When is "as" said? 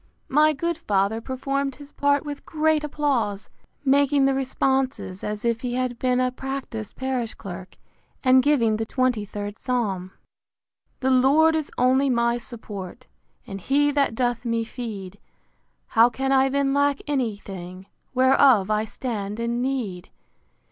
5.23-5.45